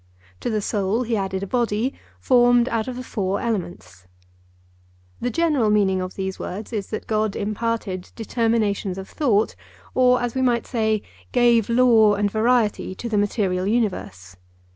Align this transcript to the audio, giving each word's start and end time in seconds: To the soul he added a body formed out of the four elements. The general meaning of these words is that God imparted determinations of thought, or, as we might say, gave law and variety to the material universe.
To 0.39 0.49
the 0.49 0.61
soul 0.63 1.03
he 1.03 1.15
added 1.15 1.43
a 1.43 1.45
body 1.45 1.93
formed 2.19 2.67
out 2.69 2.87
of 2.87 2.95
the 2.95 3.03
four 3.03 3.39
elements. 3.39 4.07
The 5.19 5.29
general 5.29 5.69
meaning 5.69 6.01
of 6.01 6.15
these 6.15 6.39
words 6.39 6.73
is 6.73 6.87
that 6.87 7.05
God 7.05 7.35
imparted 7.35 8.09
determinations 8.15 8.97
of 8.97 9.07
thought, 9.07 9.55
or, 9.93 10.19
as 10.19 10.33
we 10.33 10.41
might 10.41 10.65
say, 10.65 11.03
gave 11.31 11.69
law 11.69 12.15
and 12.15 12.31
variety 12.31 12.95
to 12.95 13.07
the 13.07 13.17
material 13.19 13.67
universe. 13.67 14.37